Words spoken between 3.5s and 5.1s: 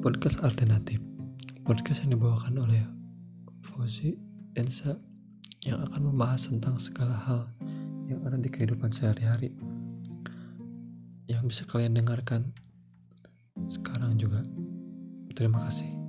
Fosi Ensa